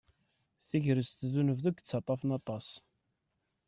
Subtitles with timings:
[0.69, 2.67] Tagrest d unebdu i yettaṭṭafen aṭas.